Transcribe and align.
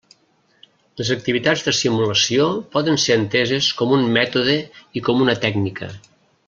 Les 1.01 1.11
activitats 1.15 1.65
de 1.67 1.73
simulació 1.81 2.49
poden 2.77 2.99
ser 3.05 3.19
enteses 3.21 3.71
com 3.83 3.95
un 3.99 4.09
mètode 4.19 4.57
i 5.01 5.09
com 5.11 5.27
una 5.29 5.37
tècnica. 5.49 5.97